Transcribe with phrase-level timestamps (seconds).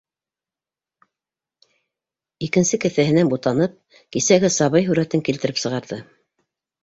[2.47, 3.77] Икенсе кеҫәһенән бутанып,
[4.17, 6.01] кисәге сабый һүрәтен килтереп сығарҙы.